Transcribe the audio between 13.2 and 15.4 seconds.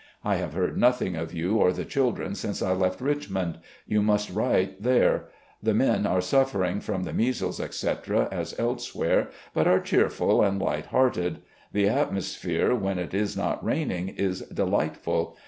not raining, is delightful.